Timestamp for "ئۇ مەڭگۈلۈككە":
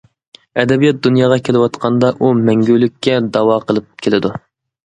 2.17-3.19